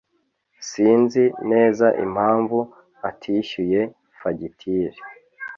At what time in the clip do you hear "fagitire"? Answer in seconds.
4.19-4.97